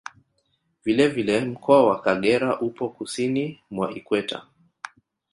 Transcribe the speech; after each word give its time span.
Vile 0.83 1.07
vile 1.07 1.45
mkoa 1.45 1.85
wa 1.87 2.01
Kagera 2.01 2.59
upo 2.61 2.89
Kusini 2.89 3.59
mwa 3.71 3.91
Ikweta 3.93 4.45